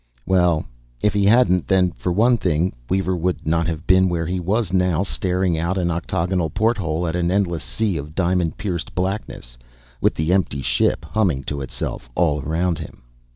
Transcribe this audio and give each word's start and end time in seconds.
Well, 0.25 0.65
if 1.03 1.13
He 1.13 1.25
hadn't 1.25 1.67
then 1.67 1.91
for 1.91 2.11
one 2.11 2.35
thing, 2.35 2.73
Weaver 2.89 3.15
would 3.15 3.45
not 3.45 3.67
have 3.67 3.85
been 3.85 4.09
where 4.09 4.25
he 4.25 4.39
was 4.39 4.73
now, 4.73 5.03
staring 5.03 5.59
out 5.59 5.77
an 5.77 5.91
octagonal 5.91 6.49
porthole 6.49 7.05
at 7.05 7.15
an 7.15 7.29
endless 7.29 7.61
sea 7.61 7.97
of 7.97 8.15
diamond 8.15 8.57
pierced 8.57 8.95
blackness, 8.95 9.59
with 10.01 10.15
the 10.15 10.33
empty 10.33 10.63
ship 10.63 11.05
humming 11.05 11.43
to 11.43 11.61
itself 11.61 12.09
all 12.15 12.41
around 12.41 12.79
him. 12.79 13.03